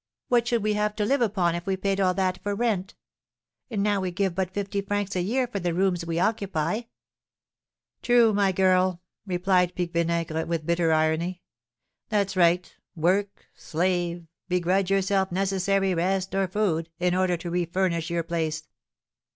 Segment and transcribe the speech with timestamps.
[0.29, 2.95] What should we have to live upon if we paid all that for rent?
[3.69, 6.81] And now we give but fifty francs a year for the rooms we occupy."
[8.01, 11.43] "True, my girl," replied Pique Vinaigre, with bitter irony.
[12.09, 18.23] "That's right, work, slave, begrudge yourself necessary rest or food, in order to refurnish your
[18.23, 18.63] place.